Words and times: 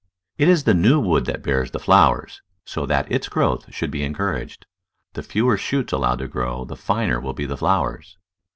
It 0.39 0.49
is 0.49 0.63
the 0.63 0.73
new 0.73 0.99
wood 0.99 1.25
that 1.25 1.43
bears 1.43 1.69
the 1.69 1.79
flowers, 1.79 2.41
so 2.65 2.87
that 2.87 3.11
its 3.11 3.29
growth 3.29 3.71
should 3.71 3.91
be 3.91 4.01
encouraged. 4.03 4.65
The 5.13 5.21
fewer 5.21 5.57
shoots 5.57 5.93
allowed 5.93 6.17
to 6.17 6.27
grow 6.27 6.65
the 6.65 6.75
finer 6.75 7.19
will 7.19 7.33
be 7.33 7.45
the 7.45 7.55
flowers. 7.55 8.17